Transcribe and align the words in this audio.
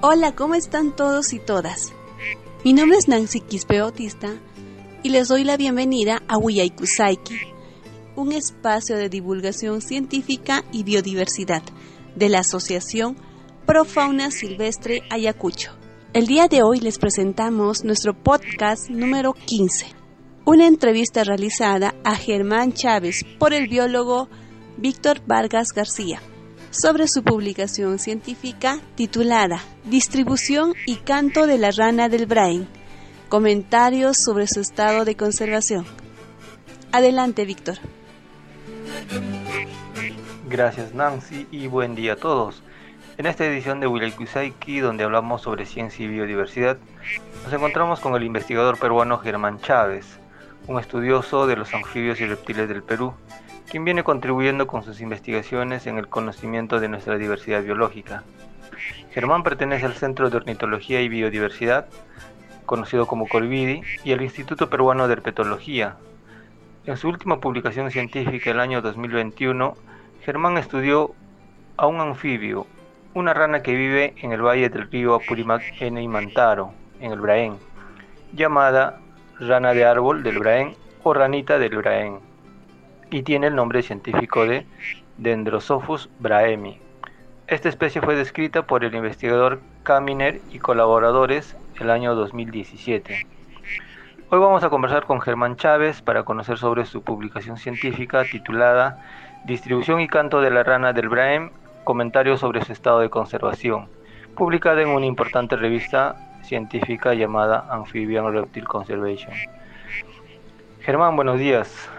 Hola, 0.00 0.34
¿cómo 0.34 0.54
están 0.54 0.94
todos 0.96 1.32
y 1.32 1.38
todas? 1.38 1.92
Mi 2.64 2.72
nombre 2.72 2.98
es 2.98 3.08
Nancy 3.08 3.40
Quispe 3.40 3.80
Bautista 3.80 4.34
y 5.02 5.10
les 5.10 5.28
doy 5.28 5.44
la 5.44 5.56
bienvenida 5.56 6.22
a 6.28 6.38
Wiyaykusaiki, 6.38 7.38
un 8.16 8.32
espacio 8.32 8.96
de 8.96 9.08
divulgación 9.08 9.80
científica 9.80 10.64
y 10.72 10.82
biodiversidad 10.82 11.62
de 12.16 12.28
la 12.28 12.40
Asociación 12.40 13.16
Profauna 13.66 14.30
Silvestre 14.30 15.02
Ayacucho. 15.08 15.70
El 16.12 16.26
día 16.26 16.48
de 16.48 16.62
hoy 16.62 16.80
les 16.80 16.98
presentamos 16.98 17.84
nuestro 17.84 18.14
podcast 18.14 18.90
número 18.90 19.34
15, 19.34 19.86
una 20.44 20.66
entrevista 20.66 21.24
realizada 21.24 21.94
a 22.04 22.16
Germán 22.16 22.72
Chávez 22.72 23.24
por 23.38 23.54
el 23.54 23.68
biólogo 23.68 24.28
Víctor 24.76 25.22
Vargas 25.26 25.68
García 25.74 26.20
sobre 26.72 27.06
su 27.06 27.22
publicación 27.22 27.98
científica 27.98 28.80
titulada 28.94 29.60
Distribución 29.84 30.72
y 30.86 30.96
canto 30.96 31.46
de 31.46 31.58
la 31.58 31.70
rana 31.70 32.08
del 32.08 32.24
Brain. 32.24 32.66
Comentarios 33.28 34.16
sobre 34.16 34.46
su 34.46 34.60
estado 34.60 35.04
de 35.04 35.14
conservación. 35.14 35.84
Adelante, 36.90 37.44
Víctor. 37.44 37.76
Gracias, 40.48 40.94
Nancy, 40.94 41.46
y 41.50 41.66
buen 41.66 41.94
día 41.94 42.14
a 42.14 42.16
todos. 42.16 42.62
En 43.18 43.26
esta 43.26 43.44
edición 43.44 43.80
de 43.80 44.12
Kusaiki, 44.16 44.80
donde 44.80 45.04
hablamos 45.04 45.42
sobre 45.42 45.66
ciencia 45.66 46.04
y 46.04 46.08
biodiversidad, 46.08 46.78
nos 47.44 47.52
encontramos 47.52 48.00
con 48.00 48.14
el 48.14 48.22
investigador 48.22 48.78
peruano 48.78 49.18
Germán 49.18 49.60
Chávez, 49.60 50.06
un 50.66 50.80
estudioso 50.80 51.46
de 51.46 51.56
los 51.56 51.74
anfibios 51.74 52.18
y 52.20 52.26
reptiles 52.26 52.66
del 52.68 52.82
Perú, 52.82 53.12
quien 53.72 53.86
viene 53.86 54.04
contribuyendo 54.04 54.66
con 54.66 54.82
sus 54.82 55.00
investigaciones 55.00 55.86
en 55.86 55.96
el 55.96 56.06
conocimiento 56.06 56.78
de 56.78 56.90
nuestra 56.90 57.16
diversidad 57.16 57.62
biológica. 57.62 58.22
Germán 59.12 59.42
pertenece 59.42 59.86
al 59.86 59.94
Centro 59.94 60.28
de 60.28 60.36
Ornitología 60.36 61.00
y 61.00 61.08
Biodiversidad, 61.08 61.86
conocido 62.66 63.06
como 63.06 63.26
Colvidi, 63.26 63.80
y 64.04 64.12
al 64.12 64.20
Instituto 64.20 64.68
Peruano 64.68 65.08
de 65.08 65.14
Herpetología. 65.14 65.96
En 66.84 66.98
su 66.98 67.08
última 67.08 67.40
publicación 67.40 67.90
científica 67.90 68.50
el 68.50 68.60
año 68.60 68.82
2021, 68.82 69.74
Germán 70.20 70.58
estudió 70.58 71.14
a 71.78 71.86
un 71.86 71.98
anfibio, 71.98 72.66
una 73.14 73.32
rana 73.32 73.62
que 73.62 73.74
vive 73.74 74.12
en 74.18 74.32
el 74.32 74.42
valle 74.42 74.68
del 74.68 74.90
río 74.90 75.14
Apurimac 75.14 75.62
en 75.80 75.96
Imantaro, 75.96 76.74
en 77.00 77.10
el 77.10 77.20
Braén, 77.22 77.56
llamada 78.34 79.00
rana 79.40 79.72
de 79.72 79.86
árbol 79.86 80.22
del 80.22 80.40
Braén 80.40 80.76
o 81.02 81.14
ranita 81.14 81.58
del 81.58 81.78
Braén 81.78 82.31
y 83.12 83.22
tiene 83.22 83.48
el 83.48 83.54
nombre 83.54 83.82
científico 83.82 84.46
de 84.46 84.66
Dendrosophus 85.18 86.08
braemi. 86.18 86.78
Esta 87.46 87.68
especie 87.68 88.00
fue 88.00 88.16
descrita 88.16 88.62
por 88.62 88.84
el 88.84 88.94
investigador 88.94 89.60
Kaminer 89.82 90.40
y 90.50 90.58
colaboradores 90.58 91.56
el 91.78 91.90
año 91.90 92.14
2017. 92.14 93.26
Hoy 94.30 94.38
vamos 94.38 94.64
a 94.64 94.70
conversar 94.70 95.04
con 95.04 95.20
Germán 95.20 95.56
Chávez 95.56 96.00
para 96.00 96.22
conocer 96.22 96.56
sobre 96.56 96.86
su 96.86 97.02
publicación 97.02 97.58
científica 97.58 98.24
titulada 98.24 99.04
Distribución 99.44 100.00
y 100.00 100.08
canto 100.08 100.40
de 100.40 100.50
la 100.50 100.62
rana 100.62 100.94
del 100.94 101.08
Braem, 101.08 101.50
comentarios 101.84 102.40
sobre 102.40 102.64
su 102.64 102.72
estado 102.72 103.00
de 103.00 103.10
conservación, 103.10 103.88
publicada 104.36 104.80
en 104.80 104.88
una 104.88 105.04
importante 105.04 105.56
revista 105.56 106.16
científica 106.44 107.12
llamada 107.12 107.66
Amphibian 107.68 108.32
Reptile 108.32 108.66
Conservation. 108.66 109.34
Germán, 110.80 111.14
buenos 111.14 111.38
días. 111.38 111.90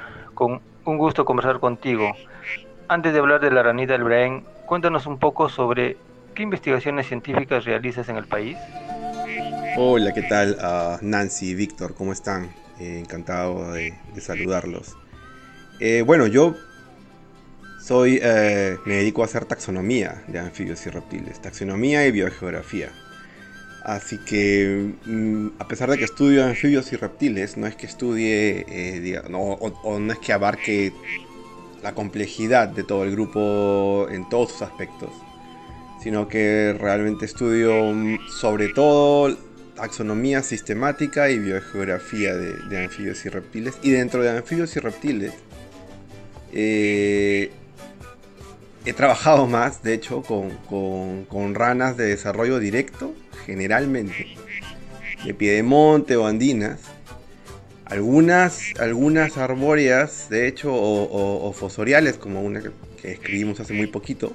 Un 0.85 0.97
gusto 0.97 1.25
conversar 1.25 1.59
contigo. 1.59 2.13
Antes 2.87 3.13
de 3.13 3.19
hablar 3.19 3.39
de 3.41 3.51
la 3.51 3.63
ranita 3.63 3.93
del 3.93 4.03
Brain, 4.03 4.43
cuéntanos 4.65 5.05
un 5.05 5.17
poco 5.17 5.49
sobre 5.49 5.97
qué 6.35 6.43
investigaciones 6.43 7.07
científicas 7.07 7.65
realizas 7.65 8.09
en 8.09 8.17
el 8.17 8.25
país. 8.25 8.57
Hola, 9.77 10.13
¿qué 10.13 10.23
tal? 10.23 10.57
Uh, 10.59 10.97
Nancy 11.01 11.49
y 11.49 11.55
Víctor, 11.55 11.95
¿cómo 11.95 12.11
están? 12.11 12.49
Eh, 12.79 12.99
encantado 12.99 13.71
de, 13.73 13.93
saludarlos. 14.19 14.97
Eh, 15.79 16.03
bueno, 16.05 16.27
yo 16.27 16.55
soy, 17.79 18.19
eh, 18.21 18.77
me 18.85 18.95
dedico 18.95 19.21
a 19.21 19.25
hacer 19.25 19.45
taxonomía 19.45 20.23
de 20.27 20.39
anfibios 20.39 20.85
y 20.85 20.89
reptiles, 20.89 21.41
taxonomía 21.41 22.05
y 22.05 22.11
biogeografía. 22.11 22.89
Así 23.83 24.17
que, 24.17 24.93
mm, 25.05 25.47
a 25.59 25.67
pesar 25.67 25.89
de 25.89 25.97
que 25.97 26.05
estudio 26.05 26.45
anfibios 26.45 26.93
y 26.93 26.95
reptiles, 26.95 27.57
no 27.57 27.67
es 27.67 27.75
que 27.75 27.85
estudie, 27.85 28.65
eh, 28.69 29.21
o, 29.33 29.99
no 29.99 30.13
es 30.13 30.19
que 30.19 30.31
abarque 30.31 30.93
la 31.81 31.93
complejidad 31.93 32.69
de 32.69 32.83
todo 32.83 33.03
el 33.03 33.11
grupo 33.11 34.07
en 34.09 34.29
todos 34.29 34.53
sus 34.53 34.61
aspectos, 34.61 35.09
sino 36.01 36.29
que 36.29 36.73
realmente 36.79 37.25
estudio 37.25 37.93
mm, 37.93 38.19
sobre 38.29 38.69
todo 38.69 39.37
taxonomía 39.75 40.43
sistemática 40.43 41.29
y 41.29 41.39
biogeografía 41.39 42.35
de, 42.35 42.77
anfibios 42.85 43.25
y 43.25 43.29
reptiles. 43.29 43.75
Y 43.81 43.91
dentro 43.91 44.23
de 44.23 44.29
anfibios 44.29 44.73
y 44.77 44.79
reptiles, 44.79 45.33
eh, 46.53 47.51
he 48.85 48.93
trabajado 48.93 49.45
más, 49.45 49.83
de 49.83 49.93
hecho, 49.93 50.23
con 50.23 51.55
ranas 51.55 51.97
de 51.97 52.05
desarrollo 52.05 52.59
directo 52.59 53.13
generalmente, 53.45 54.35
de 55.25 55.33
piedemonte 55.33 56.15
o 56.15 56.25
andinas, 56.27 56.79
algunas, 57.85 58.73
algunas 58.79 59.37
arbóreas, 59.37 60.29
de 60.29 60.47
hecho, 60.47 60.71
o, 60.73 61.53
fosoriales, 61.53 62.17
como 62.17 62.41
una 62.41 62.61
que, 62.61 62.71
escribimos 63.11 63.59
hace 63.59 63.73
muy 63.73 63.87
poquito. 63.87 64.33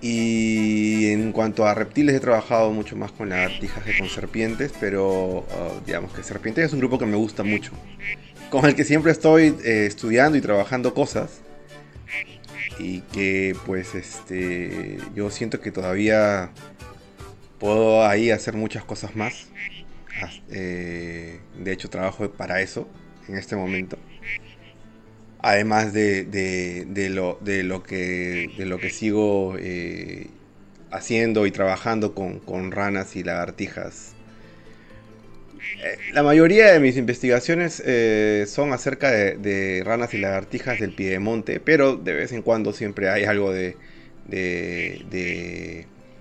Y 0.00 1.10
en 1.10 1.32
cuanto 1.32 1.66
a 1.66 1.74
reptiles 1.74 2.14
he 2.14 2.20
trabajado 2.20 2.70
mucho 2.72 2.96
más 2.96 3.10
con 3.10 3.28
lagartijas 3.28 3.82
que 3.84 3.98
con 3.98 4.08
serpientes, 4.08 4.72
pero 4.78 5.38
uh, 5.40 5.44
digamos 5.84 6.12
que 6.12 6.22
serpientes 6.22 6.66
es 6.66 6.72
un 6.72 6.78
grupo 6.78 6.98
que 6.98 7.06
me 7.06 7.16
gusta 7.16 7.42
mucho, 7.42 7.72
con 8.48 8.64
el 8.64 8.76
que 8.76 8.84
siempre 8.84 9.10
estoy 9.10 9.56
eh, 9.64 9.86
estudiando 9.86 10.38
y 10.38 10.40
trabajando 10.40 10.94
cosas 10.94 11.40
y 12.78 13.00
que 13.12 13.56
pues 13.66 13.94
este 13.94 14.98
yo 15.14 15.30
siento 15.30 15.60
que 15.60 15.72
todavía 15.72 16.50
puedo 17.58 18.06
ahí 18.06 18.30
hacer 18.30 18.54
muchas 18.54 18.84
cosas 18.84 19.16
más. 19.16 19.48
Eh, 20.50 21.38
de 21.58 21.72
hecho, 21.72 21.90
trabajo 21.90 22.30
para 22.30 22.60
eso 22.60 22.88
en 23.28 23.36
este 23.36 23.56
momento. 23.56 23.98
Además 25.40 25.92
de, 25.92 26.26
lo, 27.10 27.38
que, 27.84 28.90
sigo 28.90 29.56
eh, 29.58 30.26
haciendo 30.90 31.46
y 31.46 31.52
trabajando 31.52 32.14
con, 32.14 32.40
con 32.40 32.72
ranas 32.72 33.14
y 33.14 33.22
lagartijas. 33.22 34.14
Eh, 35.84 35.96
la 36.12 36.24
mayoría 36.24 36.72
de 36.72 36.80
mis 36.80 36.96
investigaciones 36.96 37.82
son 38.50 38.72
acerca 38.72 39.12
de, 39.12 39.82
ranas 39.84 40.12
y 40.14 40.18
lagartijas 40.18 40.80
del 40.80 40.92
piedemonte, 40.92 41.60
pero 41.60 41.96
de 41.96 42.14
vez 42.14 42.32
en 42.32 42.42
cuando 42.42 42.72
siempre 42.72 43.08
hay 43.08 43.24
algo 43.24 43.52
de, 43.52 43.76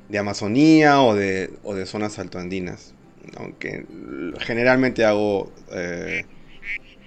de 0.10 0.14
de 0.14 0.20
Amazonía 0.20 1.02
o 1.02 1.16
de, 1.16 1.52
o 1.64 1.76
de 1.76 1.86
zonas 1.86 2.20
altoandinas. 2.20 2.94
Aunque 3.36 3.86
generalmente 4.40 5.04
hago 5.06 5.52
eh, 5.72 6.26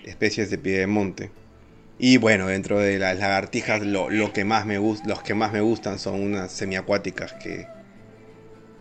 especies 0.05 0.51
de 0.51 0.59
piedemonte. 0.59 1.31
Y 1.99 2.17
bueno, 2.17 2.47
dentro 2.47 2.79
de 2.79 2.99
las 2.99 3.19
lagartijas 3.19 3.83
lo, 3.83 4.09
que 4.33 4.45
más 4.45 4.65
me 4.65 4.77
los 4.79 5.23
que 5.23 5.35
más 5.35 5.53
me 5.53 5.61
gustan 5.61 5.99
son 5.99 6.21
unas 6.21 6.51
semiacuáticas 6.51 7.35
que, 7.35 7.67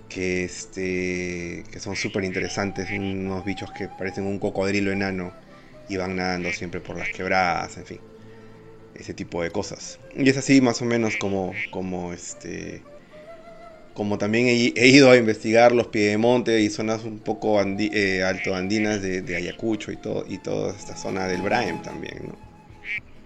que, 0.07 0.43
este, 0.43 1.63
que 1.71 1.79
son 1.79 1.95
súper 1.95 2.23
interesantes. 2.23 2.89
Unos 2.91 3.43
bichos 3.45 3.71
que 3.71 3.87
parecen 3.87 4.25
un 4.25 4.39
cocodrilo 4.39 4.91
enano 4.91 5.33
y 5.89 5.97
van 5.97 6.15
nadando 6.15 6.51
siempre 6.51 6.79
por 6.79 6.97
las 6.97 7.09
quebradas, 7.09 7.77
en 7.77 7.85
fin. 7.85 7.99
Ese 8.95 9.13
tipo 9.13 9.43
de 9.43 9.51
cosas. 9.51 9.99
Y 10.15 10.29
es 10.29 10.37
así 10.37 10.61
más 10.61 10.81
o 10.81 10.85
menos 10.85 11.15
como, 11.17 11.53
como 11.71 12.13
este, 12.13 12.83
como 13.99 14.17
también 14.17 14.47
he, 14.47 14.87
ido 14.87 15.11
a 15.11 15.17
investigar 15.17 15.73
los 15.73 15.87
piedemonte 15.87 16.61
y 16.61 16.69
zonas 16.69 17.03
un 17.03 17.19
poco 17.19 17.61
eh, 17.61 18.23
alto 18.23 18.55
andinas 18.55 19.01
de, 19.01 19.35
Ayacucho 19.35 19.91
y, 19.91 19.97
todo, 19.97 20.23
y 20.25 20.37
toda 20.37 20.73
esta 20.73 20.95
zona 20.95 21.27
del 21.27 21.41
Braem 21.41 21.81
también. 21.81 22.27
¿no? 22.27 22.35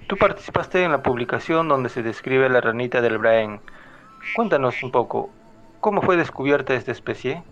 Tú 0.07 0.17
participaste 0.17 0.83
en 0.83 0.89
la 0.89 1.03
publicación 1.03 1.67
donde 1.67 1.89
se 1.89 2.01
describe 2.01 2.49
la 2.49 2.59
ranita 2.59 3.01
del 3.01 3.19
Braem. 3.19 3.59
Cuéntanos 4.35 4.81
un 4.81 4.89
poco, 4.89 5.29
¿cómo 5.79 6.01
fue 6.01 6.17
descubierta 6.17 6.73
esta 6.73 6.91
especie? 6.91 7.43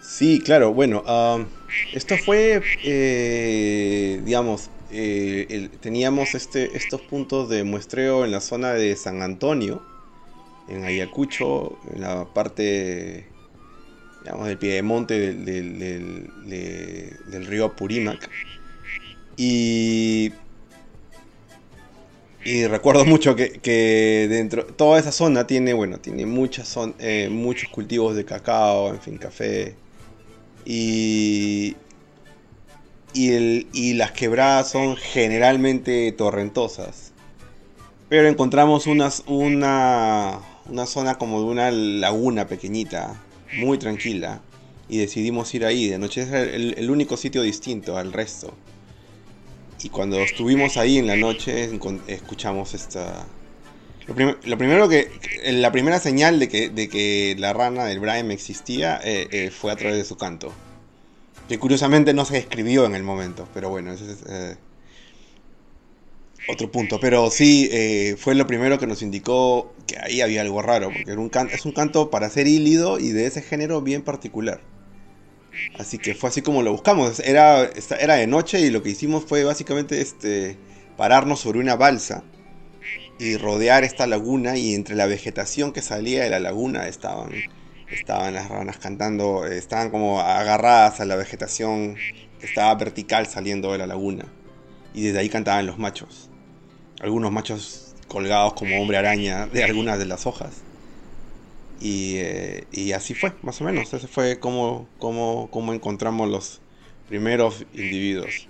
Sí, 0.00 0.40
claro, 0.42 0.72
bueno, 0.72 1.04
esto 1.92 2.16
fue, 2.16 2.62
eh, 2.82 4.22
digamos, 4.24 4.70
eh, 4.90 5.68
teníamos 5.82 6.34
este, 6.34 6.74
estos 6.74 7.02
puntos 7.02 7.50
de 7.50 7.62
muestreo 7.62 8.24
en 8.24 8.30
la 8.30 8.40
zona 8.40 8.72
de 8.72 8.96
San 8.96 9.20
Antonio, 9.20 9.91
en 10.68 10.84
Ayacucho, 10.84 11.78
en 11.94 12.00
la 12.00 12.24
parte 12.32 13.26
digamos, 14.22 14.46
del 14.46 14.58
piedemonte 14.58 15.18
del, 15.18 15.44
del, 15.78 16.30
del, 17.26 17.46
río 17.46 17.66
Apurímac. 17.66 18.28
Y 19.36 20.32
Y 22.44 22.66
recuerdo 22.66 23.04
mucho 23.04 23.36
que, 23.36 24.26
dentro, 24.28 24.66
toda 24.66 24.98
esa 24.98 25.12
zona 25.12 25.46
tiene, 25.46 25.74
bueno, 25.74 25.98
tiene 25.98 26.26
muchas 26.26 26.76
eh, 26.98 27.28
muchos 27.30 27.68
cultivos 27.70 28.16
de 28.16 28.24
cacao, 28.24 28.88
en 28.88 29.00
fin, 29.00 29.16
café. 29.16 29.76
Y, 30.64 31.76
y, 33.14 33.94
las 33.94 34.12
quebradas 34.12 34.70
son 34.70 34.96
generalmente 34.96 36.10
torrentosas. 36.12 37.12
Pero 38.08 38.28
encontramos 38.28 38.86
una, 38.86 40.40
una 40.68 40.86
zona 40.86 41.16
como 41.16 41.40
de 41.40 41.46
una 41.46 41.70
laguna 41.70 42.46
pequeñita, 42.46 43.20
muy 43.58 43.78
tranquila. 43.78 44.40
Y 44.88 44.98
decidimos 44.98 45.54
ir 45.54 45.64
ahí. 45.64 45.88
De 45.88 45.98
noche 45.98 46.22
es 46.22 46.32
el 46.32 46.90
único 46.90 47.16
sitio 47.16 47.42
distinto 47.42 47.96
al 47.96 48.12
resto. 48.12 48.54
Y 49.84 49.88
cuando 49.88 50.20
estuvimos 50.20 50.76
ahí 50.76 50.98
en 50.98 51.06
la 51.06 51.16
noche, 51.16 51.68
escuchamos 52.06 52.74
esta. 52.74 53.26
Lo, 54.06 54.14
primero 54.58 54.88
que. 54.88 55.10
La 55.44 55.72
primera 55.72 55.98
señal 55.98 56.38
de 56.38 56.48
que, 56.48 56.68
de 56.68 56.88
que 56.88 57.34
la 57.38 57.52
rana 57.52 57.84
del 57.84 57.98
Brian 57.98 58.30
existía 58.30 59.00
eh, 59.02 59.28
eh, 59.32 59.50
fue 59.50 59.72
a 59.72 59.76
través 59.76 59.96
de 59.98 60.04
su 60.04 60.16
canto. 60.16 60.52
Que 61.48 61.58
curiosamente 61.58 62.14
no 62.14 62.24
se 62.24 62.38
escribió 62.38 62.86
en 62.86 62.94
el 62.94 63.02
momento, 63.02 63.48
pero 63.52 63.70
bueno, 63.70 63.92
ese 63.92 64.12
es. 64.12 64.18
Eh, 64.28 64.56
otro 66.48 66.70
punto, 66.70 66.98
pero 67.00 67.30
sí 67.30 67.70
fue 68.18 68.34
lo 68.34 68.46
primero 68.46 68.78
que 68.78 68.86
nos 68.86 69.02
indicó 69.02 69.72
que 69.86 69.98
ahí 69.98 70.20
había 70.20 70.40
algo 70.42 70.62
raro, 70.62 70.90
porque 70.92 71.12
era 71.12 71.20
un 71.20 71.30
es 71.52 71.64
un 71.64 71.72
canto 71.72 72.10
para 72.10 72.28
ser 72.30 72.46
hílido 72.46 72.98
y 72.98 73.10
de 73.12 73.26
ese 73.26 73.42
género 73.42 73.80
bien 73.80 74.02
particular. 74.02 74.60
Así 75.78 75.98
que 75.98 76.14
fue 76.14 76.30
así 76.30 76.42
como 76.42 76.62
lo 76.62 76.72
buscamos. 76.72 77.20
Era, 77.20 77.68
era 78.00 78.14
de 78.14 78.26
noche 78.26 78.60
y 78.60 78.70
lo 78.70 78.82
que 78.82 78.90
hicimos 78.90 79.24
fue 79.24 79.44
básicamente 79.44 80.00
este, 80.00 80.56
pararnos 80.96 81.40
sobre 81.40 81.58
una 81.58 81.76
balsa 81.76 82.24
y 83.18 83.36
rodear 83.36 83.84
esta 83.84 84.06
laguna 84.06 84.56
y 84.56 84.74
entre 84.74 84.96
la 84.96 85.06
vegetación 85.06 85.72
que 85.72 85.82
salía 85.82 86.24
de 86.24 86.30
la 86.30 86.40
laguna 86.40 86.88
estaban, 86.88 87.32
estaban 87.90 88.34
las 88.34 88.48
ranas 88.48 88.78
cantando, 88.78 89.46
estaban 89.46 89.90
como 89.90 90.20
agarradas 90.20 91.00
a 91.00 91.04
la 91.04 91.16
vegetación 91.16 91.96
que 92.40 92.46
estaba 92.46 92.74
vertical 92.74 93.26
saliendo 93.26 93.72
de 93.72 93.78
la 93.78 93.86
laguna. 93.86 94.26
Y 94.94 95.02
desde 95.02 95.20
ahí 95.20 95.28
cantaban 95.28 95.66
los 95.66 95.78
machos. 95.78 96.31
Algunos 97.02 97.30
machos 97.30 97.94
colgados 98.08 98.54
como 98.54 98.80
hombre 98.80 98.96
araña 98.96 99.46
de 99.46 99.64
algunas 99.64 99.98
de 99.98 100.06
las 100.06 100.26
hojas. 100.26 100.62
Eh, 101.82 102.64
y, 102.70 102.92
así 102.92 103.14
fue, 103.14 103.32
más 103.42 103.60
o 103.60 103.64
menos. 103.64 103.92
Ese 103.92 104.06
fue 104.06 104.38
como, 104.38 104.86
como, 104.98 105.48
como 105.50 105.72
encontramos 105.72 106.28
los 106.28 106.60
primeros 107.08 107.66
individuos. 107.74 108.48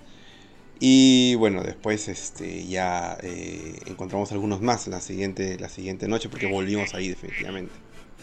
Y 0.78 1.36
bueno, 1.36 1.62
después 1.62 2.08
este, 2.08 2.66
ya 2.66 3.16
eh, 3.22 3.78
encontramos 3.86 4.32
algunos 4.32 4.60
más 4.60 4.88
la 4.88 5.00
siguiente, 5.00 5.56
la 5.58 5.68
siguiente 5.68 6.08
noche 6.08 6.28
porque 6.28 6.50
volvimos 6.50 6.92
ahí 6.94 7.08
definitivamente. 7.08 7.72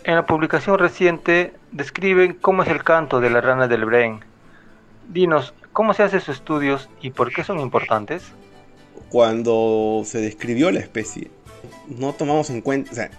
En 0.04 0.16
la 0.16 0.26
publicación 0.26 0.78
reciente 0.78 1.54
describen 1.72 2.34
cómo 2.34 2.64
es 2.64 2.70
el 2.70 2.84
canto 2.84 3.20
de 3.20 3.30
la 3.30 3.42
rana 3.42 3.68
del 3.68 3.86
Brain. 3.86 4.20
Dinos, 5.08 5.54
¿cómo 5.74 5.94
se 5.94 6.04
hacen 6.04 6.20
sus 6.20 6.36
estudios 6.36 6.90
y 7.02 7.12
por 7.12 7.32
qué 7.32 7.44
son 7.44 7.60
importantes? 7.60 8.34
Cuando 9.10 10.04
se 10.06 10.20
describió 10.20 10.72
la 10.72 10.80
especie, 10.80 11.30
no 11.88 12.14
tomamos 12.14 12.50
en 12.50 12.62
cuenta, 12.62 12.92
o 12.92 12.96
sea, 12.96 13.10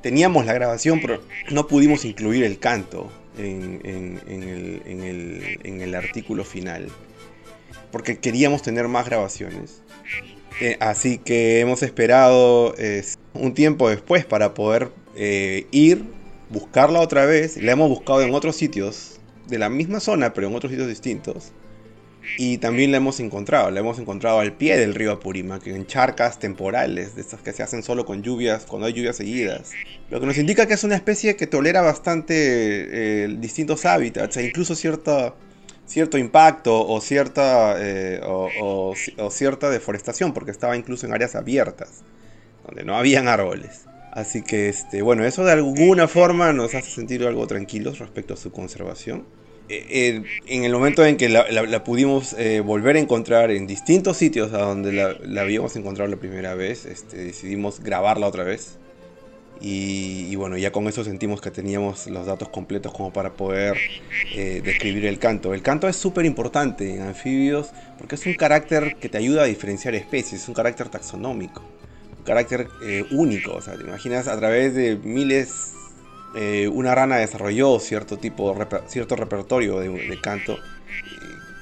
teníamos 0.00 0.46
la 0.46 0.52
grabación, 0.52 1.00
pero 1.00 1.22
no 1.50 1.66
pudimos 1.66 2.04
incluir 2.04 2.44
el 2.44 2.58
canto 2.58 3.10
en, 3.38 3.80
el, 5.64 5.94
artículo 5.94 6.44
final. 6.44 6.88
Porque 7.90 8.18
queríamos 8.18 8.62
tener 8.62 8.88
más 8.88 9.06
grabaciones. 9.06 9.82
Eh, 10.60 10.76
así 10.80 11.18
que 11.18 11.60
hemos 11.60 11.82
esperado 11.82 12.74
un 13.32 13.54
tiempo 13.54 13.88
después 13.88 14.24
para 14.24 14.54
poder 14.54 14.90
eh, 15.16 15.66
ir, 15.70 16.04
buscarla 16.50 17.00
otra 17.00 17.24
vez. 17.26 17.56
La 17.56 17.72
hemos 17.72 17.88
buscado 17.88 18.22
en 18.22 18.34
otros 18.34 18.56
sitios 18.56 19.20
de 19.48 19.58
la 19.58 19.68
misma 19.68 20.00
zona, 20.00 20.32
pero 20.32 20.48
en 20.48 20.54
otros 20.54 20.70
sitios 20.70 20.88
distintos. 20.88 21.52
Y 22.38 22.58
también 22.58 22.90
la 22.90 22.96
hemos 22.96 23.20
encontrado, 23.20 23.70
la 23.70 23.80
hemos 23.80 23.98
encontrado 23.98 24.40
al 24.40 24.52
pie 24.52 24.76
del 24.76 24.94
río 24.94 25.12
Apurímac, 25.12 25.66
en 25.66 25.86
charcas 25.86 26.38
temporales, 26.38 27.14
de 27.14 27.20
estas 27.20 27.40
que 27.40 27.52
se 27.52 27.62
hacen 27.62 27.82
solo 27.82 28.04
con 28.04 28.22
lluvias, 28.22 28.64
cuando 28.64 28.86
hay 28.86 28.92
lluvias 28.92 29.16
seguidas. 29.16 29.72
Lo 30.10 30.20
que 30.20 30.26
nos 30.26 30.38
indica 30.38 30.66
que 30.66 30.74
es 30.74 30.84
una 30.84 30.96
especie 30.96 31.36
que 31.36 31.46
tolera 31.46 31.82
bastante 31.82 32.34
eh, 32.34 33.36
distintos 33.38 33.84
hábitats 33.84 34.36
e 34.36 34.46
incluso 34.46 34.74
cierto 34.74 36.18
impacto 36.18 36.86
o 36.86 37.00
cierta, 37.00 37.76
eh, 37.78 38.20
o, 38.24 38.94
cierta 39.30 39.70
deforestación, 39.70 40.32
porque 40.32 40.50
estaba 40.50 40.76
incluso 40.76 41.06
en 41.06 41.14
áreas 41.14 41.34
abiertas, 41.34 42.02
donde 42.66 42.84
no 42.84 42.96
habían 42.96 43.28
árboles. 43.28 43.86
Así 44.12 44.42
que, 44.42 44.68
este, 44.68 45.02
bueno, 45.02 45.24
eso 45.24 45.44
de 45.44 45.52
alguna 45.52 46.06
forma 46.06 46.52
nos 46.52 46.74
hace 46.74 46.90
sentir 46.90 47.26
algo 47.26 47.46
tranquilos 47.46 47.98
respecto 47.98 48.34
a 48.34 48.36
su 48.36 48.52
conservación. 48.52 49.24
Eh, 49.68 50.22
en 50.46 50.64
el 50.64 50.72
momento 50.72 51.06
en 51.06 51.16
que 51.16 51.28
la, 51.30 51.84
pudimos 51.84 52.34
eh, 52.34 52.60
volver 52.60 52.96
a 52.96 52.98
encontrar 52.98 53.50
en 53.50 53.66
distintos 53.66 54.18
sitios 54.18 54.52
a 54.52 54.58
donde 54.58 54.92
la, 54.92 55.40
habíamos 55.40 55.74
encontrado 55.76 56.10
la 56.10 56.18
primera 56.18 56.54
vez, 56.54 56.84
este, 56.84 57.16
decidimos 57.16 57.80
grabarla 57.80 58.26
otra 58.26 58.44
vez. 58.44 58.78
Y, 59.60 60.34
bueno, 60.36 60.58
ya 60.58 60.72
con 60.72 60.86
eso 60.88 61.04
sentimos 61.04 61.40
que 61.40 61.50
teníamos 61.50 62.06
los 62.08 62.26
datos 62.26 62.50
completos 62.50 62.92
como 62.92 63.14
para 63.14 63.32
poder 63.32 63.78
eh, 64.34 64.60
describir 64.62 65.06
el 65.06 65.18
canto. 65.18 65.54
El 65.54 65.62
canto 65.62 65.88
es 65.88 65.96
súper 65.96 66.26
importante 66.26 66.92
en 66.92 67.00
anfibios 67.00 67.70
porque 67.96 68.16
es 68.16 68.26
un 68.26 68.34
carácter 68.34 68.96
que 68.96 69.08
te 69.08 69.16
ayuda 69.16 69.44
a 69.44 69.46
diferenciar 69.46 69.94
especies, 69.94 70.42
es 70.42 70.48
un 70.48 70.54
carácter 70.54 70.90
taxonómico, 70.90 71.62
un 72.18 72.24
carácter 72.24 72.68
único. 73.12 73.54
O 73.54 73.62
sea, 73.62 73.74
te 73.74 73.84
imaginas 73.84 74.28
a 74.28 74.36
través 74.36 74.74
de 74.74 74.96
miles 74.96 75.72
eh, 76.34 76.68
una 76.68 76.94
rana 76.94 77.16
desarrolló 77.16 77.78
cierto 77.78 78.16
tipo, 78.16 78.56
cierto 78.88 79.16
repertorio 79.16 79.78
de, 79.78 80.18
canto. 80.20 80.58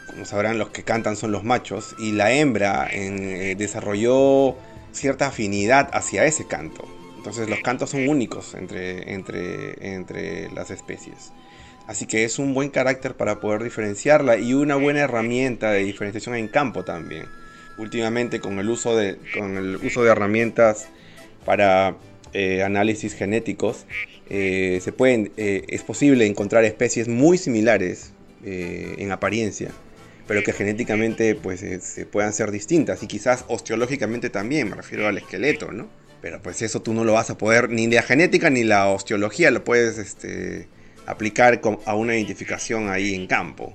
como 0.07 0.25
sabrán, 0.25 0.59
los 0.59 0.71
que 0.71 0.83
cantan 0.83 1.17
son 1.17 1.33
los 1.33 1.45
machos. 1.45 1.95
Y 1.99 2.13
la 2.13 2.33
hembra 2.33 2.89
eh, 2.91 3.55
desarrolló 3.57 4.57
cierta 4.93 5.29
afinidad 5.29 5.91
hacia 5.93 6.25
ese 6.25 6.47
canto. 6.47 6.89
Entonces 7.17 7.49
los 7.49 7.61
cantos 7.61 7.91
son 7.91 8.09
únicos 8.09 8.55
entre, 8.55 9.13
entre, 9.13 9.95
entre 9.95 10.51
las 10.53 10.71
especies. 10.71 11.33
Así 11.87 12.07
que 12.07 12.25
es 12.25 12.39
un 12.39 12.55
buen 12.55 12.71
carácter 12.71 13.15
para 13.15 13.41
poder 13.41 13.63
diferenciarla 13.63 14.39
y 14.39 14.55
una 14.55 14.77
buena 14.77 15.01
herramienta 15.01 15.71
de 15.71 15.85
diferenciación 15.85 16.35
en 16.37 16.49
campo 16.49 16.85
también. 16.85 17.27
Últimamente 17.77 18.41
con 18.41 18.59
el 18.59 18.69
uso 18.69 18.97
de, 18.97 19.19
con 19.37 19.57
el 19.57 19.77
uso 19.77 20.03
de 20.03 20.11
herramientas 20.11 20.89
para 21.45 21.97
eh, 22.34 22.62
análisis 22.62 23.14
genéticos, 23.14 23.85
eh, 24.30 24.80
se 24.83 24.92
pueden, 24.92 25.33
eh, 25.37 25.64
es 25.68 25.83
posible 25.83 26.26
encontrar 26.26 26.64
especies 26.64 27.09
muy 27.09 27.37
similares 27.37 28.12
en 28.45 29.12
apariencia, 29.12 29.71
pero 30.26 30.42
que 30.42 30.52
genéticamente 30.52 31.37
pues, 31.37 31.61
se 31.61 32.07
puedan 32.07 32.33
ser 32.33 32.50
distintas 32.50 33.00
y 33.04 33.07
quizás 33.07 33.45
osteológicamente 33.47 34.30
también, 34.30 34.68
me 34.68 34.75
refiero 34.75 35.07
al 35.07 35.16
esqueleto, 35.16 35.71
¿no? 35.71 35.88
Pero 36.21 36.42
pues 36.42 36.61
eso 36.61 36.83
tú 36.83 36.92
no 36.92 37.04
lo 37.04 37.12
vas 37.12 37.30
a 37.30 37.38
poder, 37.38 37.71
ni 37.71 37.87
la 37.87 38.02
genética 38.02 38.50
ni 38.50 38.64
la 38.64 38.88
osteología 38.88 39.52
lo 39.52 39.62
puedes 39.62 39.99
este, 39.99 40.66
aplicar 41.07 41.61
a 41.85 41.95
una 41.95 42.16
identificación 42.16 42.88
ahí 42.88 43.14
en 43.14 43.28
campo. 43.28 43.75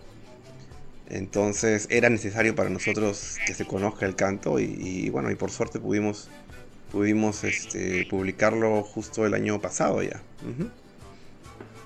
Entonces 1.10 1.88
era 1.90 2.10
necesario 2.10 2.54
para 2.54 2.70
nosotros 2.70 3.38
que 3.46 3.54
se 3.54 3.64
conozca 3.64 4.06
el 4.06 4.16
canto 4.16 4.60
y, 4.60 4.66
y 4.66 5.10
bueno, 5.10 5.32
y 5.32 5.36
por 5.36 5.50
suerte 5.50 5.80
pudimos 5.80 6.30
pudimos 6.92 7.44
este, 7.44 8.06
publicarlo 8.10 8.84
justo 8.84 9.26
el 9.26 9.34
año 9.34 9.60
pasado 9.60 10.02
ya. 10.02 10.22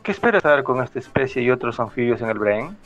¿Qué 0.04 0.12
esperas 0.12 0.44
hacer 0.44 0.64
con 0.64 0.84
esta 0.84 1.00
especie 1.00 1.44
y 1.44 1.52
otros 1.52 1.80
anfibios 1.80 2.22
en 2.22 2.30
el 2.30 2.40
Brain? 2.40 2.78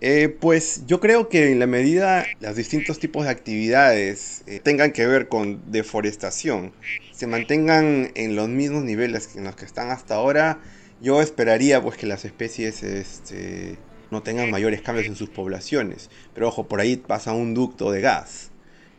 Eh, 0.00 0.28
pues 0.28 0.84
yo 0.86 1.00
creo 1.00 1.30
que 1.30 1.50
en 1.50 1.58
la 1.58 1.66
medida 1.66 2.26
los 2.40 2.56
distintos 2.56 2.98
tipos 2.98 3.24
de 3.24 3.30
actividades 3.30 4.44
eh, 4.46 4.60
tengan 4.62 4.92
que 4.92 5.06
ver 5.06 5.28
con 5.28 5.70
deforestación, 5.70 6.72
se 7.12 7.26
mantengan 7.26 8.10
en 8.14 8.36
los 8.36 8.50
mismos 8.50 8.84
niveles 8.84 9.34
en 9.34 9.44
los 9.44 9.56
que 9.56 9.64
están 9.64 9.90
hasta 9.90 10.16
ahora, 10.16 10.58
yo 11.00 11.22
esperaría 11.22 11.82
pues 11.82 11.96
que 11.96 12.06
las 12.06 12.26
especies 12.26 12.82
este, 12.82 13.78
no 14.10 14.22
tengan 14.22 14.50
mayores 14.50 14.82
cambios 14.82 15.06
en 15.06 15.16
sus 15.16 15.30
poblaciones. 15.30 16.10
Pero 16.34 16.48
ojo, 16.48 16.66
por 16.66 16.80
ahí 16.80 16.96
pasa 16.96 17.32
un 17.32 17.54
ducto 17.54 17.90
de 17.90 18.00
gas. 18.00 18.50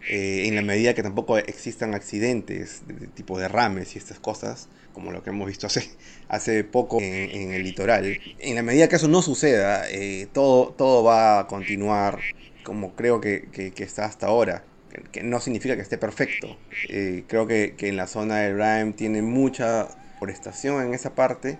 Eh, 0.10 0.48
en 0.48 0.56
la 0.56 0.62
medida 0.62 0.94
que 0.94 1.04
tampoco 1.04 1.38
existan 1.38 1.96
accidentes 1.96 2.84
de, 2.88 3.08
tipo 3.08 3.40
derrames 3.40 3.96
y 3.96 3.98
estas 3.98 4.20
cosas, 4.20 4.70
como 4.94 5.12
lo 5.12 5.24
que 5.24 5.32
hemos 5.32 5.48
visto 5.48 5.68
hace, 5.68 5.90
hace 6.30 6.64
poco 6.64 7.02
en, 7.02 7.54
el 7.54 7.64
litoral, 7.64 8.20
en 8.40 8.56
la 8.56 8.64
medida 8.64 8.88
que 8.88 8.98
eso 8.98 9.08
no 9.08 9.22
suceda, 9.22 9.90
eh, 9.90 10.28
todo, 10.32 10.74
todo 10.74 11.04
va 11.04 11.40
a 11.40 11.48
continuar 11.48 12.20
como 12.66 12.96
creo 12.96 13.22
que, 13.22 13.48
que, 13.54 13.84
está 13.84 14.04
hasta 14.04 14.28
ahora. 14.28 14.64
Que 15.12 15.24
no 15.24 15.40
significa 15.40 15.76
que 15.76 15.82
esté 15.82 15.98
perfecto. 15.98 16.58
Eh, 16.90 17.24
creo 17.28 17.48
que, 17.48 17.76
en 17.80 17.96
la 17.96 18.08
zona 18.08 18.40
del 18.40 18.56
Rime 18.58 18.94
tiene 18.94 19.22
mucha 19.22 19.88
forestación 20.20 20.86
en 20.86 20.94
esa 20.94 21.16
parte. 21.16 21.60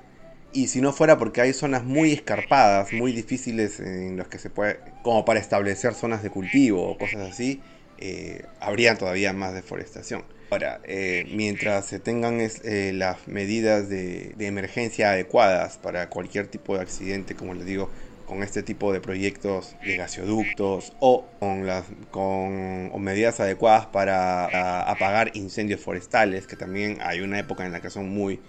Y 0.52 0.68
si 0.68 0.82
no 0.82 0.94
fuera 0.94 1.18
porque 1.18 1.42
hay 1.42 1.54
zonas 1.54 1.84
muy 1.84 2.14
escarpadas, 2.14 2.92
muy 2.94 3.12
difíciles 3.12 3.80
en 3.80 4.18
las 4.18 4.28
que 4.28 4.40
se 4.40 4.50
puede, 4.50 4.80
como 5.04 5.26
para 5.26 5.40
establecer 5.40 5.94
zonas 5.94 6.24
de 6.24 6.30
cultivo 6.30 6.90
o 6.90 6.98
cosas 6.98 7.30
así, 7.30 7.62
eh, 7.98 8.46
habría 8.60 8.98
todavía 8.98 9.34
más 9.34 9.54
deforestación. 9.54 10.24
Ahora, 10.52 10.80
eh, 10.84 11.26
mientras 11.34 11.88
se 11.88 12.00
tengan 12.00 12.40
eh, 12.40 12.92
las 12.94 13.28
medidas 13.28 13.90
de, 13.90 14.36
emergencia 14.40 15.12
adecuadas 15.12 15.78
para 15.78 16.10
cualquier 16.10 16.48
tipo 16.48 16.76
de 16.76 16.82
accidente, 16.82 17.36
como 17.36 17.54
les 17.54 17.66
digo, 17.66 17.90
con 18.28 18.44
este 18.44 18.64
tipo 18.64 18.92
de 18.92 19.02
proyectos 19.02 19.76
de 19.84 19.98
gasoductos 19.98 20.94
o 21.00 21.26
con 21.40 21.68
las 21.68 21.86
medidas 22.98 23.40
adecuadas 23.40 23.88
para, 23.88 24.90
apagar 24.90 25.32
incendios 25.36 25.82
forestales, 25.82 26.48
que 26.48 26.56
también 26.56 27.00
hay 27.02 27.22
una 27.22 27.40
época 27.40 27.66
en 27.66 27.72
la 27.72 27.82
que 27.82 27.90
son 27.90 28.10
muy 28.10 28.40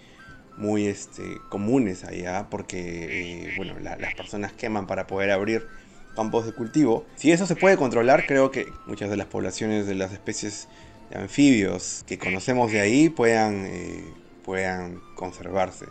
muy 0.56 0.86
este, 0.86 1.22
comunes 1.50 2.04
allá 2.04 2.46
porque 2.48 3.52
bueno, 3.58 3.74
las 3.78 4.14
personas 4.14 4.54
queman 4.54 4.86
para 4.86 5.06
poder 5.06 5.30
abrir 5.30 5.66
campos 6.16 6.46
de 6.46 6.52
cultivo. 6.52 7.04
Si 7.16 7.30
eso 7.30 7.46
se 7.46 7.54
puede 7.54 7.76
controlar, 7.76 8.26
creo 8.26 8.50
que 8.50 8.72
muchas 8.86 9.10
de 9.10 9.16
las 9.16 9.26
poblaciones 9.26 9.86
de 9.86 9.94
las 9.94 10.12
especies 10.12 10.66
de 11.10 11.18
anfibios 11.18 12.04
que 12.06 12.18
conocemos 12.18 12.72
de 12.72 12.80
ahí 12.80 13.08
puedan, 13.08 13.66
eh, 13.66 14.04
puedan 14.44 15.00
conservarse. 15.14 15.86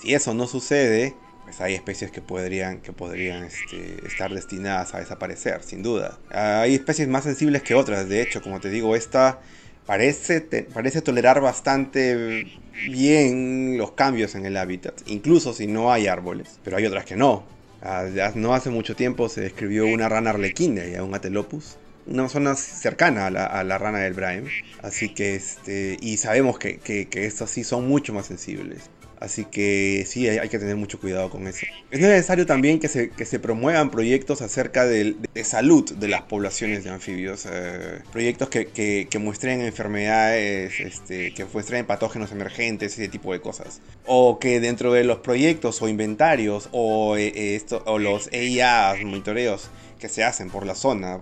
Si 0.00 0.14
eso 0.14 0.34
no 0.34 0.46
sucede, 0.46 1.14
pues 1.44 1.60
hay 1.60 1.74
especies 1.74 2.10
que 2.10 2.22
podrían, 2.22 2.80
que 2.80 2.92
podrían 2.92 3.44
este, 3.44 4.06
estar 4.06 4.32
destinadas 4.32 4.94
a 4.94 5.00
desaparecer, 5.00 5.62
sin 5.64 5.82
duda. 5.82 6.18
Hay 6.30 6.74
especies 6.74 7.08
más 7.08 7.24
sensibles 7.24 7.62
que 7.62 7.74
otras, 7.74 8.08
de 8.08 8.22
hecho, 8.22 8.40
como 8.40 8.60
te 8.60 8.70
digo, 8.70 8.94
esta 8.94 9.40
parece, 9.86 10.40
parece 10.72 11.02
tolerar 11.02 11.40
bastante 11.40 12.46
bien 12.86 13.76
los 13.76 13.92
cambios 13.92 14.34
en 14.34 14.46
el 14.46 14.56
hábitat, 14.56 14.94
incluso 15.06 15.52
si 15.52 15.66
no 15.66 15.92
hay 15.92 16.06
árboles, 16.06 16.60
pero 16.62 16.76
hay 16.76 16.86
otras 16.86 17.04
que 17.04 17.16
no. 17.16 17.44
Ah, 17.82 18.32
no 18.34 18.54
hace 18.54 18.70
mucho 18.70 18.94
tiempo 18.94 19.28
se 19.28 19.40
describió 19.40 19.86
una 19.86 20.08
rana 20.08 20.30
arlequina 20.30 20.86
y 20.86 20.96
un 20.96 21.14
atelopus, 21.14 21.78
una 22.06 22.28
zona 22.28 22.54
cercana 22.54 23.26
a 23.26 23.64
la, 23.64 23.78
rana 23.78 24.00
del 24.00 24.12
Brahim. 24.12 24.44
Así 24.82 25.08
que, 25.14 25.34
este, 25.34 25.96
y 26.00 26.18
sabemos 26.18 26.58
que, 26.58 26.78
que, 26.78 27.08
que 27.08 27.26
estos 27.26 27.50
sí 27.50 27.64
son 27.64 27.88
mucho 27.88 28.12
más 28.12 28.26
sensibles. 28.26 28.90
Así 29.20 29.44
que 29.44 30.06
sí, 30.08 30.26
hay, 30.26 30.48
que 30.48 30.58
tener 30.58 30.76
mucho 30.76 30.98
cuidado 30.98 31.28
con 31.28 31.46
eso. 31.46 31.66
Es 31.90 32.00
necesario 32.00 32.46
también 32.46 32.80
que 32.80 32.88
se, 32.88 33.10
que 33.10 33.26
se 33.26 33.38
promuevan 33.38 33.90
proyectos 33.90 34.40
acerca 34.40 34.86
de, 34.86 35.14
salud 35.44 35.92
de 35.92 36.08
las 36.08 36.22
poblaciones 36.22 36.84
de 36.84 36.90
anfibios. 36.90 37.46
Eh, 37.50 37.98
proyectos 38.12 38.48
que, 38.48 38.66
que, 38.66 39.18
muestren 39.18 39.60
enfermedades, 39.60 40.80
este, 40.80 41.34
que 41.34 41.44
muestren 41.44 41.84
patógenos 41.84 42.32
emergentes, 42.32 42.94
ese 42.94 43.08
tipo 43.08 43.34
de 43.34 43.42
cosas. 43.42 43.82
O 44.06 44.38
que 44.38 44.58
dentro 44.58 44.94
de 44.94 45.04
los 45.04 45.18
proyectos 45.18 45.82
o 45.82 45.88
inventarios 45.88 46.70
o, 46.72 47.18
eh, 47.18 47.54
esto, 47.56 47.82
o 47.84 47.98
los 47.98 48.30
EIA, 48.32 48.94
monitoreos, 49.04 49.68
que 50.00 50.08
se 50.08 50.24
hacen 50.24 50.50
por 50.50 50.66
la 50.66 50.74
zona, 50.74 51.20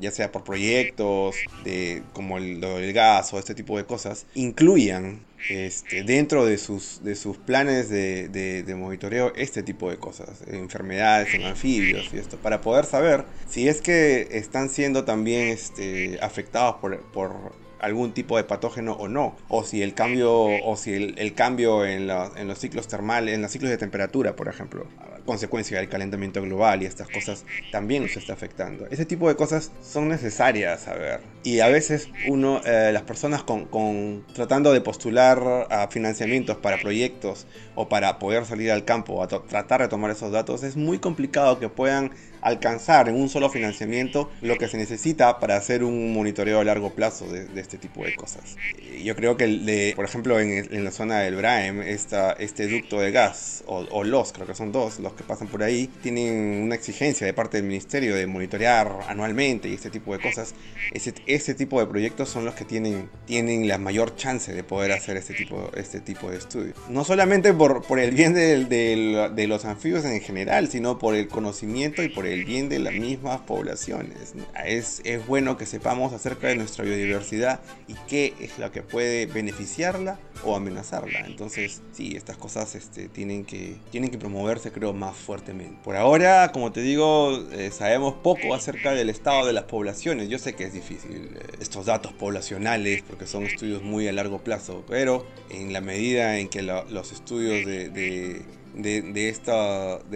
ya 0.00 0.10
sea 0.10 0.30
por 0.30 0.44
proyectos 0.44 1.34
de, 1.64 2.02
como 2.12 2.38
el, 2.38 2.92
gas 2.92 3.32
o 3.32 3.38
este 3.38 3.54
tipo 3.54 3.76
de 3.76 3.84
cosas, 3.84 4.26
incluyan 4.34 5.24
este, 5.48 6.02
dentro 6.02 6.44
de 6.44 6.58
sus, 6.58 7.02
de 7.02 7.14
sus 7.16 7.36
planes 7.38 7.88
de, 7.88 8.28
de, 8.28 8.74
monitoreo 8.74 9.32
este 9.34 9.62
tipo 9.62 9.90
de 9.90 9.96
cosas, 9.96 10.42
enfermedades 10.46 11.34
en 11.34 11.42
anfibios 11.42 12.12
y 12.12 12.18
esto, 12.18 12.36
para 12.36 12.60
poder 12.60 12.84
saber 12.84 13.24
si 13.48 13.68
es 13.68 13.80
que 13.80 14.28
están 14.32 14.68
siendo 14.68 15.04
también 15.04 15.48
este, 15.48 16.18
afectados 16.20 16.76
por, 16.76 17.00
por 17.12 17.52
algún 17.80 18.12
tipo 18.12 18.36
de 18.36 18.44
patógeno 18.44 18.92
o 18.92 19.08
no, 19.08 19.36
o 19.48 19.64
si 19.64 19.82
el 19.82 19.94
cambio, 19.94 20.32
o 20.32 20.76
si 20.76 20.94
el, 20.94 21.34
cambio 21.34 21.84
en, 21.84 22.10
en, 22.10 22.48
los 22.48 22.58
ciclos 22.58 22.88
termales, 22.88 23.34
en 23.34 23.42
los 23.42 23.50
ciclos 23.50 23.70
de 23.70 23.78
temperatura, 23.78 24.34
por 24.34 24.48
ejemplo, 24.48 24.86
consecuencia 25.28 25.76
del 25.76 25.90
calentamiento 25.90 26.40
global 26.40 26.82
y 26.82 26.86
estas 26.86 27.06
cosas 27.10 27.44
también 27.70 28.02
nos 28.02 28.16
está 28.16 28.32
afectando. 28.32 28.86
Ese 28.90 29.04
tipo 29.04 29.28
de 29.28 29.36
cosas 29.36 29.70
son 29.82 30.08
necesarias 30.08 30.80
saber. 30.80 31.20
Y 31.44 31.60
a 31.60 31.68
veces 31.68 32.08
uno, 32.26 32.62
eh, 32.64 32.90
las 32.94 33.02
personas 33.02 33.42
con, 33.42 33.66
con, 33.66 34.24
tratando 34.32 34.72
de 34.72 34.80
postular 34.80 35.66
a 35.70 35.88
financiamientos 35.88 36.56
para 36.56 36.78
proyectos 36.78 37.46
o 37.74 37.90
para 37.90 38.18
poder 38.18 38.46
salir 38.46 38.72
al 38.72 38.86
campo 38.86 39.22
a 39.22 39.28
tratar 39.28 39.82
de 39.82 39.88
tomar 39.88 40.10
esos 40.10 40.32
datos, 40.32 40.62
es 40.62 40.76
muy 40.76 40.98
complicado 40.98 41.60
que 41.60 41.68
puedan 41.68 42.10
alcanzar 42.40 43.08
en 43.08 43.16
un 43.16 43.28
solo 43.28 43.50
financiamiento 43.50 44.30
lo 44.40 44.56
que 44.56 44.68
se 44.68 44.78
necesita 44.78 45.40
para 45.40 45.56
hacer 45.56 45.84
un 45.84 46.14
monitoreo 46.14 46.60
a 46.60 46.64
largo 46.64 46.90
plazo 46.94 47.26
de, 47.26 47.60
este 47.68 47.78
tipo 47.78 48.04
de 48.04 48.16
cosas. 48.16 48.56
Yo 49.02 49.14
creo 49.14 49.36
que, 49.36 49.46
de, 49.46 49.92
por 49.94 50.06
ejemplo, 50.06 50.40
en, 50.40 50.84
la 50.84 50.90
zona 50.90 51.20
del 51.20 51.36
Braem, 51.36 51.82
esta, 51.82 52.32
este 52.32 52.66
ducto 52.66 52.98
de 53.00 53.10
gas, 53.10 53.62
o, 53.66 54.04
los, 54.04 54.32
creo 54.32 54.46
que 54.46 54.54
son 54.54 54.72
dos, 54.72 54.98
los 55.00 55.12
que 55.12 55.22
pasan 55.22 55.48
por 55.48 55.62
ahí, 55.62 55.88
tienen 56.02 56.62
una 56.62 56.74
exigencia 56.74 57.26
de 57.26 57.34
parte 57.34 57.58
del 57.58 57.66
ministerio 57.66 58.14
de 58.16 58.26
monitorear 58.26 59.00
anualmente 59.08 59.68
y 59.68 59.74
este 59.74 59.90
tipo 59.90 60.12
de 60.12 60.20
cosas. 60.20 60.54
Ese, 60.92 61.14
ese 61.26 61.54
tipo 61.54 61.78
de 61.78 61.86
proyectos 61.86 62.30
son 62.30 62.44
los 62.46 62.54
que 62.54 62.64
tienen, 62.64 63.10
tienen 63.26 63.68
la 63.68 63.76
mayor 63.76 64.16
chance 64.16 64.54
de 64.54 64.64
poder 64.64 64.92
hacer 64.92 65.18
este 65.18 65.34
tipo, 65.34 65.70
este 65.76 66.00
tipo 66.00 66.30
de 66.30 66.38
estudios. 66.38 66.74
No 66.88 67.04
solamente 67.04 67.52
por, 67.52 67.82
por 67.82 67.98
el 67.98 68.12
bien 68.12 68.32
de, 68.32 68.64
de 68.64 69.46
los 69.46 69.66
anfibios 69.66 70.04
en 70.06 70.20
general, 70.22 70.68
sino 70.68 70.98
por 70.98 71.14
el 71.14 71.28
conocimiento 71.28 72.02
y 72.02 72.08
por 72.08 72.26
el 72.26 72.46
bien 72.46 72.70
de 72.70 72.78
las 72.78 72.94
mismas 72.94 73.40
poblaciones. 73.40 74.34
Es, 74.64 75.02
es 75.04 75.26
bueno 75.26 75.58
que 75.58 75.66
sepamos 75.66 76.14
acerca 76.14 76.48
de 76.48 76.56
nuestra 76.56 76.84
biodiversidad 76.84 77.57
y 77.86 77.94
qué 78.08 78.34
es 78.40 78.58
lo 78.58 78.70
que 78.72 78.82
puede 78.82 79.26
beneficiarla 79.26 80.18
o 80.44 80.54
amenazarla. 80.54 81.20
Entonces, 81.20 81.82
sí, 81.92 82.16
estas 82.16 82.36
cosas 82.36 82.74
este, 82.74 83.08
tienen, 83.08 83.44
que, 83.44 83.76
tienen 83.90 84.10
que 84.10 84.18
promoverse, 84.18 84.70
creo, 84.70 84.92
más 84.92 85.16
fuertemente. 85.16 85.78
Por 85.82 85.96
ahora, 85.96 86.52
como 86.52 86.72
te 86.72 86.80
digo, 86.80 87.38
eh, 87.52 87.70
sabemos 87.70 88.14
poco 88.22 88.54
acerca 88.54 88.92
del 88.92 89.10
estado 89.10 89.46
de 89.46 89.52
las 89.52 89.64
poblaciones. 89.64 90.28
Yo 90.28 90.38
sé 90.38 90.54
que 90.54 90.64
es 90.64 90.72
difícil 90.72 91.36
eh, 91.36 91.42
estos 91.60 91.86
datos 91.86 92.12
poblacionales 92.12 93.02
porque 93.02 93.26
son 93.26 93.44
estudios 93.44 93.82
muy 93.82 94.06
a 94.08 94.12
largo 94.12 94.38
plazo, 94.38 94.84
pero 94.88 95.26
en 95.50 95.72
la 95.72 95.80
medida 95.80 96.38
en 96.38 96.48
que 96.48 96.62
los 96.62 97.12
estudios 97.12 97.66
de 97.66 98.44
de, 98.78 99.02
de, 99.02 99.28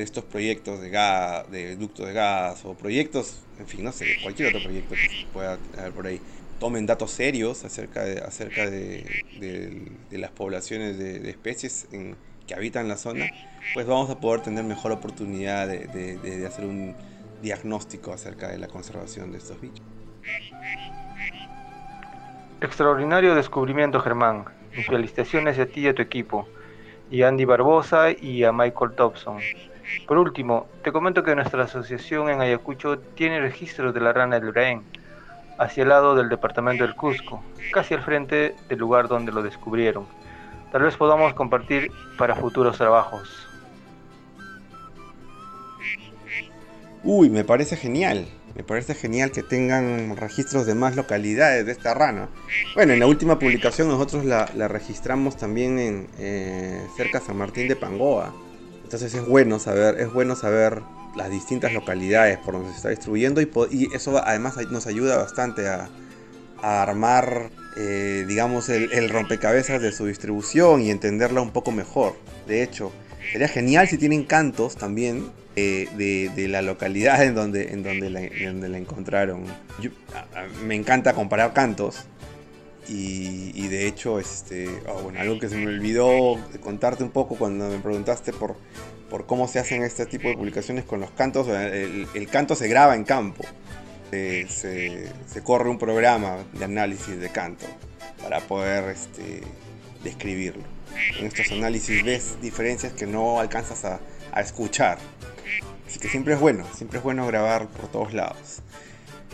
estos 0.02 0.25
proyectos 0.25 0.80
de 0.80 0.90
gas, 0.90 1.50
de 1.50 1.76
ducto 1.76 2.06
de 2.06 2.12
gas 2.12 2.64
o 2.64 2.75
proyectos, 2.75 3.40
en 3.58 3.66
fin, 3.66 3.84
no 3.84 3.92
sé, 3.92 4.06
cualquier 4.22 4.49
otro 4.49 4.62
proyecto 4.62 4.94
que 4.94 5.26
pueda 5.32 5.58
haber 5.76 5.92
por 5.92 6.06
ahí, 6.06 6.20
tomen 6.62 6.87
datos 6.87 7.11
serios 7.11 7.64
acerca 7.64 8.04
de, 8.04 8.21
acerca 8.21 8.71
de, 8.71 9.04
de 10.09 10.19
las 10.19 10.31
poblaciones 10.31 10.97
de, 10.97 11.28
especies 11.28 11.88
en, 11.90 12.14
que 12.47 12.54
habitan 12.54 12.87
la 12.87 12.97
zona, 12.97 13.26
pues 13.75 13.85
vamos 13.85 14.09
a 14.11 14.21
poder 14.21 14.42
tener 14.42 14.62
mejor 14.62 14.92
oportunidad 14.92 15.66
de, 15.66 16.47
hacer 16.47 16.64
un 16.64 16.95
diagnóstico 17.42 18.12
acerca 18.12 18.47
de 18.47 18.59
la 18.59 18.69
conservación 18.69 19.33
de 19.33 19.38
estos 19.38 19.61
bichos. 19.61 19.85
Extraordinario 22.61 23.35
descubrimiento, 23.35 23.99
Germán. 23.99 24.45
Felicitaciones 24.87 25.59
a 25.59 25.66
ti 25.66 25.81
y 25.81 25.88
a 25.88 25.95
tu 25.97 26.02
equipo 26.02 26.47
y 27.11 27.23
Andy 27.23 27.45
Barbosa 27.45 28.12
y 28.12 28.45
a 28.45 28.52
Michael 28.52 28.92
Thompson. 28.92 29.40
Por 30.07 30.16
último, 30.16 30.69
te 30.85 30.92
comento 30.92 31.25
que 31.25 31.35
nuestra 31.35 31.64
asociación 31.64 32.31
en 32.31 32.40
Ayacucho 32.40 33.00
tiene 33.00 33.40
registros 33.40 33.92
de 33.92 34.00
la 34.00 34.12
rana 34.12 34.38
del 34.38 34.52
Braén, 34.52 34.85
hacia 35.59 35.82
el 35.82 35.88
lado 35.88 36.14
del 36.14 36.28
departamento 36.28 36.85
del 36.85 36.94
Cusco, 36.94 37.42
casi 37.73 37.94
al 37.94 38.02
frente 38.02 38.54
del 38.68 38.78
lugar 38.78 39.09
donde 39.09 39.32
lo 39.32 39.42
descubrieron. 39.42 40.06
Tal 40.71 40.82
vez 40.82 40.97
podamos 40.97 41.35
compartir 41.35 41.90
para 42.16 42.35
futuros 42.35 42.78
trabajos. 42.78 43.49
Uy, 47.04 47.28
me 47.30 47.44
parece 47.44 47.76
genial. 47.76 48.26
Me 48.54 48.64
parece 48.64 48.94
genial 48.94 49.30
que 49.30 49.42
tengan 49.42 50.16
registros 50.16 50.66
de 50.66 50.75
más 50.75 50.94
localidades 50.94 51.64
de 51.64 51.73
esta 51.73 51.94
rana. 51.94 52.28
Bueno, 52.75 52.92
en 52.92 53.00
la 53.00 53.06
última 53.06 53.38
publicación 53.38 53.88
nosotros 53.88 54.25
la, 54.25 54.47
registramos 54.68 55.37
también 55.37 55.78
en 55.78 56.09
eh, 56.18 56.87
cerca 56.97 57.21
de 57.21 57.26
San 57.26 57.38
Martín 57.38 57.66
de 57.68 57.76
Pangoa. 57.76 58.35
Entonces 58.85 59.14
es 59.14 59.26
bueno 59.26 59.59
saber, 59.59 59.99
es 59.99 60.12
bueno 60.12 60.37
saber 60.37 60.82
las 61.16 61.31
distintas 61.31 61.73
localidades 61.73 62.38
por 62.38 62.54
donde 62.54 62.71
se 62.71 62.76
está 62.76 62.88
distribuyendo 62.90 63.40
y, 63.40 63.88
eso 63.95 64.19
además 64.19 64.57
nos 64.71 64.87
ayuda 64.87 65.16
bastante 65.16 65.69
a, 65.69 65.88
armar, 66.62 67.50
eh, 67.76 68.25
digamos, 68.28 68.69
el, 68.69 69.09
rompecabezas 69.09 69.83
de 69.83 69.90
su 69.90 70.07
distribución 70.07 70.81
y 70.81 70.90
entenderla 70.90 71.40
un 71.40 71.50
poco 71.50 71.73
mejor. 71.73 72.16
De 72.47 72.62
hecho, 72.62 72.92
sería 73.33 73.49
genial 73.49 73.88
si 73.88 73.99
tienen 73.99 74.23
cantos 74.23 74.76
también 74.76 75.33
de, 75.57 76.47
la 76.49 76.62
localidad 76.62 77.23
en 77.25 77.35
donde, 77.35 77.73
en 77.73 77.83
donde, 77.83 78.11
la, 78.11 78.78
encontraron. 78.78 79.45
me 80.64 80.76
encanta 80.76 81.14
comparar 81.14 81.52
cantos. 81.52 82.07
Y, 82.88 83.68
de 83.68 83.86
hecho, 83.86 84.18
este, 84.18 84.68
oh, 84.88 85.02
bueno, 85.02 85.20
algo 85.20 85.38
que 85.38 85.48
se 85.48 85.56
me 85.56 85.66
olvidó 85.66 86.38
contarte 86.60 87.04
un 87.04 87.10
poco 87.10 87.36
cuando 87.36 87.68
me 87.68 87.78
preguntaste 87.78 88.32
por, 88.32 88.56
por 89.08 89.26
cómo 89.26 89.46
se 89.48 89.60
hacen 89.60 89.82
este 89.82 90.04
tipo 90.06 90.28
de 90.28 90.34
publicaciones 90.34 90.84
con 90.84 91.00
los 91.00 91.10
cantos. 91.12 91.46
El, 91.48 92.28
canto 92.30 92.54
se 92.54 92.68
graba 92.68 92.94
en 92.94 93.04
campo. 93.04 93.44
Se, 94.10 94.46
se, 94.48 95.42
corre 95.42 95.70
un 95.70 95.78
programa 95.78 96.38
de 96.52 96.64
análisis 96.64 97.18
de 97.18 97.30
canto 97.30 97.64
para 98.22 98.40
poder 98.40 98.90
este, 98.90 99.40
describirlo. 100.04 100.64
En 101.18 101.26
estos 101.26 101.50
análisis 101.50 102.04
ves 102.04 102.36
diferencias 102.42 102.92
que 102.92 103.06
no 103.06 103.40
alcanzas 103.40 103.84
a, 103.86 104.00
a 104.32 104.40
escuchar. 104.40 104.98
Así 105.86 105.98
que 105.98 106.08
siempre 106.08 106.34
es 106.34 106.40
bueno, 106.40 106.66
siempre 106.74 106.98
es 106.98 107.04
bueno 107.04 107.26
grabar 107.26 107.68
por 107.68 107.90
todos 107.90 108.12
lados. 108.12 108.60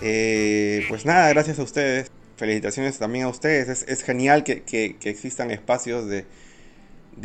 Eh, 0.00 0.84
pues 0.88 1.04
nada, 1.04 1.28
gracias 1.30 1.58
a 1.58 1.62
ustedes. 1.62 2.10
Felicitaciones 2.38 2.98
también 2.98 3.26
a 3.26 3.28
ustedes. 3.28 3.84
Es, 3.86 4.02
genial 4.02 4.44
que, 4.44 4.96
existan 5.04 5.50
espacios 5.50 6.08
de, 6.08 6.24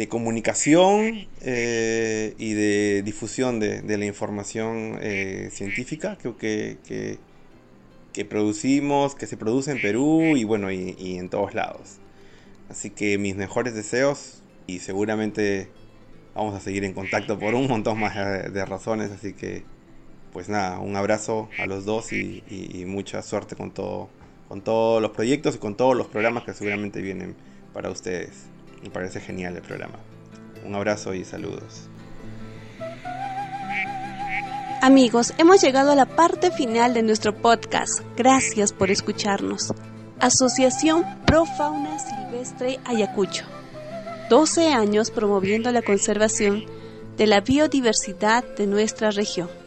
comunicación 0.10 1.28
eh, 1.42 2.34
y 2.38 2.54
de 2.54 3.04
difusión 3.04 3.60
de, 3.60 3.98
la 3.98 4.06
información 4.06 4.98
eh, 5.02 5.50
científica. 5.52 6.18
Creo 6.20 6.38
que, 6.38 6.78
que, 8.12 8.26
producimos, 8.26 9.16
que 9.16 9.28
se 9.28 9.38
produce 9.38 9.72
en 9.72 9.82
Perú 9.82 10.36
y 10.36 10.44
bueno, 10.44 10.72
y 10.72 11.18
en 11.18 11.30
todos 11.30 11.54
lados. 11.54 12.00
Así 12.70 12.90
que 12.90 13.18
mis 13.18 13.36
mejores 13.36 13.76
deseos 13.76 14.42
y 14.68 14.80
seguramente 14.80 15.70
vamos 16.34 16.56
a 16.56 16.60
seguir 16.60 16.84
en 16.84 16.94
contacto 16.94 17.38
por 17.38 17.54
un 17.54 17.68
montón 17.68 18.00
más 18.00 18.16
de 18.16 18.66
razones. 18.66 19.12
Así 19.12 19.34
que 19.34 19.64
pues 20.34 20.50
nada, 20.50 20.80
un 20.80 20.96
abrazo 20.96 21.48
a 21.60 21.68
los 21.68 21.86
dos 21.86 22.12
y, 22.12 22.84
mucha 22.88 23.22
suerte 23.22 23.56
con 23.56 23.72
todo, 23.72 24.10
con 24.54 24.62
todos 24.62 25.02
los 25.02 25.10
proyectos 25.10 25.56
y 25.56 25.58
con 25.58 25.74
todos 25.74 25.98
los 25.98 26.06
programas 26.06 26.44
que 26.44 26.54
seguramente 26.54 27.02
vienen 27.02 27.36
para 27.74 27.90
ustedes. 27.90 28.44
Me 28.84 28.92
parece 28.92 29.20
genial 29.20 29.56
el 29.56 29.64
programa. 29.64 29.96
Un 30.64 30.76
abrazo 30.76 31.16
y 31.16 31.26
saludos. 31.26 31.90
Amigos, 34.80 35.34
hemos 35.40 35.60
llegado 35.60 35.90
a 35.90 35.96
la 35.96 36.06
parte 36.06 36.52
final 36.52 36.94
de 36.94 37.02
nuestro 37.02 37.36
podcast. 37.36 38.02
Gracias 38.16 38.74
por 38.74 38.92
escucharnos. 38.92 39.74
Asociación 40.20 41.04
Pro 41.26 41.46
Fauna 41.46 41.98
Silvestre 41.98 42.80
Ayacucho. 42.86 43.46
12 44.30 44.68
años 44.68 45.10
promoviendo 45.10 45.72
la 45.72 45.82
conservación 45.82 46.66
de 47.18 47.26
la 47.26 47.42
biodiversidad 47.42 48.44
de 48.56 48.68
nuestra 48.68 49.10
región. 49.10 49.63